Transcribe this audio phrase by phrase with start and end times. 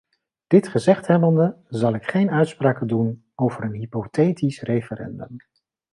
[0.47, 5.35] Dit gezegd hebbende, zal ik geen uitspraken doen over een hypothetisch referendum.